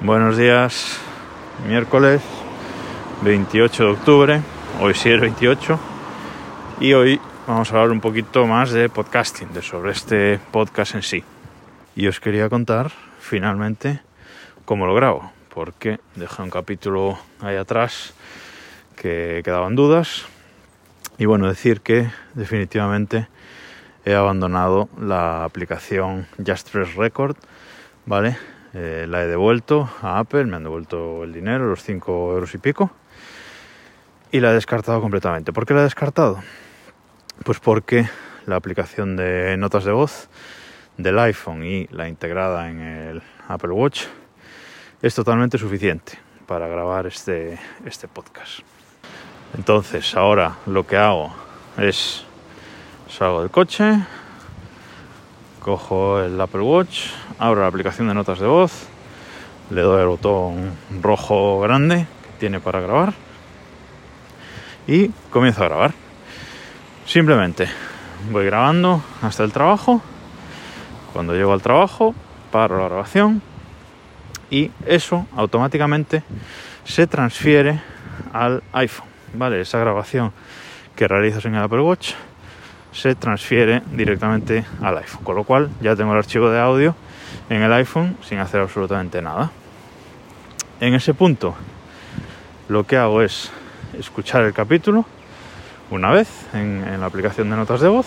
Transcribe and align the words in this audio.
Buenos 0.00 0.36
días, 0.36 0.98
miércoles 1.64 2.22
28 3.22 3.84
de 3.84 3.90
octubre, 3.90 4.40
hoy 4.80 4.94
sí 4.94 5.10
es 5.10 5.20
28 5.20 5.78
y 6.80 6.92
hoy 6.94 7.20
vamos 7.46 7.70
a 7.70 7.74
hablar 7.76 7.92
un 7.92 8.00
poquito 8.00 8.46
más 8.48 8.72
de 8.72 8.88
podcasting, 8.88 9.52
de 9.52 9.62
sobre 9.62 9.92
este 9.92 10.40
podcast 10.50 10.96
en 10.96 11.02
sí. 11.02 11.22
Y 11.94 12.08
os 12.08 12.18
quería 12.18 12.48
contar 12.48 12.90
finalmente 13.20 14.00
cómo 14.64 14.86
lo 14.86 14.94
grabo, 14.96 15.30
porque 15.54 16.00
dejé 16.16 16.42
un 16.42 16.50
capítulo 16.50 17.16
ahí 17.40 17.56
atrás 17.56 18.14
que 18.96 19.42
quedaban 19.44 19.76
dudas 19.76 20.26
y 21.16 21.26
bueno, 21.26 21.46
decir 21.46 21.80
que 21.80 22.10
definitivamente 22.34 23.28
he 24.04 24.14
abandonado 24.14 24.88
la 25.00 25.44
aplicación 25.44 26.26
Just 26.44 26.70
Press 26.70 26.96
Record, 26.96 27.36
¿vale? 28.04 28.36
Eh, 28.74 29.06
la 29.08 29.22
he 29.22 29.26
devuelto 29.26 29.88
a 30.00 30.18
Apple, 30.18 30.44
me 30.44 30.56
han 30.56 30.64
devuelto 30.64 31.24
el 31.24 31.32
dinero, 31.32 31.68
los 31.68 31.82
5 31.82 32.32
euros 32.32 32.54
y 32.54 32.58
pico, 32.58 32.90
y 34.30 34.40
la 34.40 34.50
he 34.50 34.54
descartado 34.54 35.00
completamente. 35.00 35.52
¿Por 35.52 35.66
qué 35.66 35.74
la 35.74 35.80
he 35.80 35.84
descartado? 35.84 36.42
Pues 37.44 37.60
porque 37.60 38.08
la 38.46 38.56
aplicación 38.56 39.16
de 39.16 39.56
notas 39.58 39.84
de 39.84 39.92
voz 39.92 40.28
del 40.96 41.18
iPhone 41.18 41.64
y 41.64 41.86
la 41.88 42.08
integrada 42.08 42.70
en 42.70 42.80
el 42.80 43.22
Apple 43.48 43.72
Watch 43.72 44.04
es 45.02 45.14
totalmente 45.14 45.58
suficiente 45.58 46.18
para 46.46 46.66
grabar 46.66 47.06
este, 47.06 47.58
este 47.84 48.08
podcast. 48.08 48.60
Entonces 49.56 50.14
ahora 50.14 50.56
lo 50.66 50.86
que 50.86 50.96
hago 50.96 51.34
es 51.76 52.24
salgo 53.08 53.42
del 53.42 53.50
coche, 53.50 53.98
cojo 55.62 56.20
el 56.20 56.40
Apple 56.40 56.60
Watch, 56.60 57.06
abro 57.38 57.60
la 57.60 57.68
aplicación 57.68 58.08
de 58.08 58.14
notas 58.14 58.40
de 58.40 58.46
voz, 58.46 58.88
le 59.70 59.80
doy 59.80 60.02
el 60.02 60.08
botón 60.08 60.72
rojo 61.00 61.60
grande 61.60 62.06
que 62.22 62.30
tiene 62.40 62.58
para 62.58 62.80
grabar 62.80 63.14
y 64.88 65.08
comienzo 65.30 65.62
a 65.62 65.68
grabar. 65.68 65.92
Simplemente 67.06 67.68
voy 68.30 68.46
grabando 68.46 69.02
hasta 69.22 69.44
el 69.44 69.52
trabajo. 69.52 70.02
Cuando 71.12 71.34
llego 71.34 71.52
al 71.52 71.62
trabajo, 71.62 72.14
paro 72.50 72.78
la 72.78 72.88
grabación 72.88 73.40
y 74.50 74.70
eso 74.86 75.26
automáticamente 75.36 76.24
se 76.84 77.06
transfiere 77.06 77.80
al 78.32 78.62
iPhone. 78.72 79.08
¿Vale? 79.34 79.60
Esa 79.60 79.78
grabación 79.78 80.32
que 80.96 81.06
realizas 81.06 81.44
en 81.44 81.54
el 81.54 81.62
Apple 81.62 81.80
Watch 81.80 82.14
se 82.92 83.14
transfiere 83.14 83.82
directamente 83.92 84.64
al 84.80 84.98
iPhone. 84.98 85.24
Con 85.24 85.36
lo 85.36 85.44
cual 85.44 85.70
ya 85.80 85.96
tengo 85.96 86.12
el 86.12 86.18
archivo 86.18 86.50
de 86.50 86.60
audio 86.60 86.94
en 87.48 87.62
el 87.62 87.72
iPhone 87.72 88.16
sin 88.22 88.38
hacer 88.38 88.60
absolutamente 88.60 89.20
nada. 89.22 89.50
En 90.80 90.94
ese 90.94 91.14
punto 91.14 91.54
lo 92.68 92.84
que 92.84 92.96
hago 92.96 93.22
es 93.22 93.50
escuchar 93.98 94.42
el 94.44 94.52
capítulo 94.52 95.04
una 95.90 96.10
vez 96.10 96.28
en, 96.54 97.00
la 97.00 97.06
aplicación 97.06 97.50
de 97.50 97.56
notas 97.56 97.80
de 97.80 97.88
voz 97.88 98.06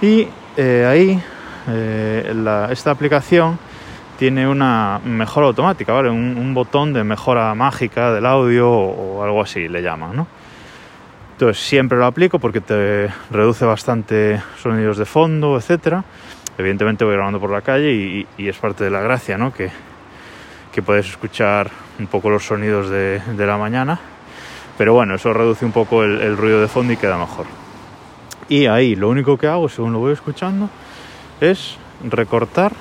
y 0.00 0.28
eh, 0.56 0.86
ahí 0.88 1.22
eh, 1.68 2.68
esta 2.70 2.90
aplicación 2.90 3.58
tiene 4.18 4.48
una 4.48 4.98
mejora 5.04 5.48
automática, 5.48 5.92
¿vale? 5.92 6.08
Un, 6.08 6.38
un, 6.38 6.54
botón 6.54 6.94
de 6.94 7.04
mejora 7.04 7.54
mágica 7.54 8.12
del 8.12 8.24
audio 8.24 8.70
o, 8.70 9.18
o 9.18 9.22
algo 9.22 9.42
así 9.42 9.68
le 9.68 9.82
llaman, 9.82 10.16
¿no? 10.16 10.26
Entonces 11.36 11.62
siempre 11.62 11.98
lo 11.98 12.06
aplico 12.06 12.38
porque 12.38 12.62
te 12.62 13.10
reduce 13.30 13.66
bastante 13.66 14.40
sonidos 14.58 14.96
de 14.96 15.04
fondo, 15.04 15.58
etcétera. 15.58 16.02
Evidentemente 16.56 17.04
voy 17.04 17.12
grabando 17.12 17.38
por 17.38 17.50
la 17.50 17.60
calle 17.60 17.92
y, 17.92 18.48
es 18.48 18.56
parte 18.56 18.84
de 18.84 18.90
la 18.90 19.00
gracia, 19.00 19.36
¿no? 19.36 19.52
Que, 19.52 19.70
puedes 20.80 21.06
escuchar 21.06 21.70
un 21.98 22.06
poco 22.06 22.30
los 22.30 22.46
sonidos 22.46 22.88
de, 22.88 23.20
la 23.36 23.58
mañana. 23.58 24.00
Pero 24.78 24.94
bueno, 24.94 25.14
eso 25.14 25.34
reduce 25.34 25.66
un 25.66 25.72
poco 25.72 26.04
el, 26.04 26.38
ruido 26.38 26.62
de 26.62 26.68
fondo 26.68 26.94
y 26.94 26.96
queda 26.96 27.18
mejor. 27.18 27.44
Y 28.48 28.64
ahí 28.64 28.96
lo 28.96 29.10
único 29.10 29.36
que 29.36 29.46
hago, 29.46 29.68
según 29.68 29.92
lo 29.92 29.98
voy 29.98 30.14
escuchando, 30.14 30.70
es 31.42 31.76
recortar 32.02 32.72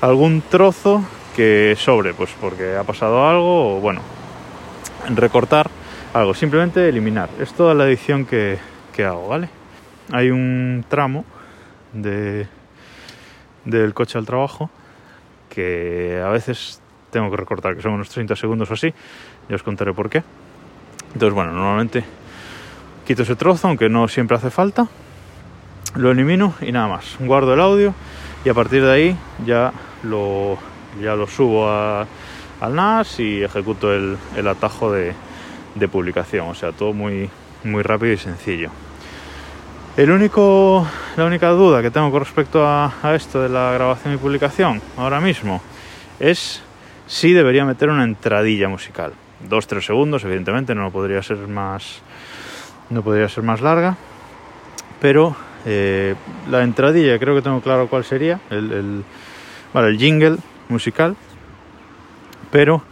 algún 0.00 0.40
trozo 0.40 1.04
que 1.36 1.76
sobre, 1.78 2.14
pues 2.14 2.30
porque 2.40 2.74
ha 2.74 2.84
pasado 2.84 3.28
algo, 3.28 3.76
o 3.76 3.80
bueno, 3.80 4.00
recortar 5.14 5.68
algo, 6.14 6.34
simplemente 6.34 6.88
eliminar. 6.88 7.28
Es 7.40 7.52
toda 7.52 7.74
la 7.74 7.86
edición 7.86 8.24
que, 8.24 8.58
hago, 8.98 9.28
¿vale? 9.28 9.48
Hay 10.12 10.30
un 10.30 10.84
tramo 10.88 11.24
de, 11.92 12.46
del 13.64 13.94
coche 13.94 14.18
al 14.18 14.26
trabajo 14.26 14.70
que 15.48 16.20
a 16.24 16.30
veces 16.30 16.80
tengo 17.10 17.30
que 17.30 17.36
recortar, 17.36 17.76
que 17.76 17.82
son 17.82 17.92
unos 17.92 18.08
30 18.08 18.34
segundos 18.36 18.70
o 18.70 18.74
así, 18.74 18.92
ya 19.48 19.54
os 19.54 19.62
contaré 19.62 19.92
por 19.92 20.10
qué. 20.10 20.22
Entonces, 21.12 21.34
bueno, 21.34 21.52
normalmente 21.52 22.04
quito 23.06 23.22
ese 23.22 23.36
trozo, 23.36 23.68
aunque 23.68 23.88
no 23.88 24.08
siempre 24.08 24.36
hace 24.36 24.50
falta, 24.50 24.88
lo 25.94 26.10
elimino 26.10 26.54
y 26.60 26.72
nada 26.72 26.88
más. 26.88 27.16
Guardo 27.20 27.54
el 27.54 27.60
audio 27.60 27.94
y 28.44 28.48
a 28.48 28.54
partir 28.54 28.82
de 28.82 28.92
ahí 28.92 29.16
ya 29.46 29.72
lo, 30.02 30.58
ya 31.00 31.14
lo 31.14 31.26
subo 31.26 31.70
al 31.70 32.74
NAS 32.74 33.20
y 33.20 33.42
ejecuto 33.42 33.94
el 33.94 34.48
atajo 34.48 34.92
de, 34.92 35.14
de 35.74 35.88
publicación, 35.88 36.48
o 36.48 36.54
sea, 36.54 36.72
todo 36.72 36.92
muy, 36.92 37.30
muy 37.64 37.82
rápido 37.82 38.12
y 38.12 38.18
sencillo. 38.18 38.70
El 39.96 40.12
único, 40.12 40.86
la 41.16 41.24
única 41.24 41.48
duda 41.48 41.82
que 41.82 41.90
tengo 41.90 42.10
con 42.12 42.20
respecto 42.20 42.64
a, 42.64 42.92
esto 43.14 43.42
de 43.42 43.48
la 43.48 43.72
grabación 43.72 44.14
y 44.14 44.16
publicación 44.16 44.80
ahora 44.96 45.20
mismo 45.20 45.60
es 46.20 46.62
si 47.08 47.32
debería 47.32 47.64
meter 47.64 47.88
una 47.88 48.04
entradilla 48.04 48.68
musical. 48.68 49.12
Dos, 49.48 49.66
tres 49.66 49.86
segundos, 49.86 50.24
evidentemente, 50.24 50.74
no 50.74 50.90
podría 50.92 51.20
ser 51.22 51.38
más, 51.48 52.00
no 52.90 53.02
podría 53.02 53.28
ser 53.28 53.42
más 53.42 53.60
larga, 53.60 53.96
pero 55.00 55.34
eh, 55.64 56.14
la 56.48 56.62
entradilla 56.62 57.18
creo 57.18 57.34
que 57.34 57.42
tengo 57.42 57.60
claro 57.60 57.88
cuál 57.88 58.04
sería, 58.04 58.40
el, 58.50 58.72
el, 58.72 59.04
el 59.74 59.98
jingle 59.98 60.36
musical, 60.68 61.16
pero 62.52 62.82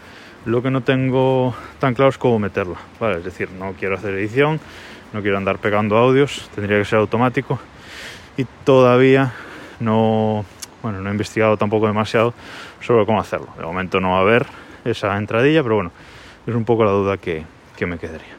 lo 0.47 0.63
que 0.63 0.71
no 0.71 0.81
tengo 0.81 1.55
tan 1.81 1.95
claro 1.95 2.09
es 2.09 2.19
cómo 2.19 2.39
meterla. 2.39 2.77
Vale, 3.01 3.19
es 3.19 3.25
decir, 3.25 3.51
no 3.51 3.73
quiero 3.73 3.97
hacer 3.97 4.15
edición, 4.15 4.61
no 5.13 5.21
quiero 5.21 5.37
andar 5.37 5.59
pegando 5.59 5.97
audios, 5.97 6.49
tendría 6.55 6.79
que 6.79 6.85
ser 6.85 7.01
automático 7.01 7.59
y 8.37 8.47
todavía 8.65 9.33
no, 9.81 10.45
bueno, 10.83 11.01
no 11.01 11.09
he 11.09 11.13
investigado 11.13 11.57
tampoco 11.57 11.89
demasiado 11.89 12.33
sobre 12.81 13.05
cómo 13.05 13.21
hacerlo. 13.21 13.49
De 13.59 13.65
momento 13.65 14.01
no 14.01 14.13
va 14.13 14.19
a 14.19 14.21
haber 14.21 14.47
esa 14.85 15.17
entradilla, 15.19 15.63
pero 15.65 15.75
bueno, 15.75 15.91
es 16.47 16.55
un 16.55 16.65
poco 16.65 16.85
la 16.85 16.93
duda 16.93 17.17
que, 17.17 17.45
que 17.77 17.87
me 17.87 17.99
quedaría. 17.99 18.37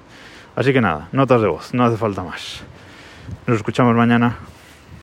Así 0.55 0.71
que 0.71 0.79
nada, 0.79 1.09
notas 1.11 1.41
de 1.41 1.47
voz, 1.47 1.73
no 1.73 1.83
hace 1.83 1.97
falta 1.97 2.23
más. 2.23 2.63
Nos 3.45 3.57
escuchamos 3.57 3.93
mañana. 3.95 4.37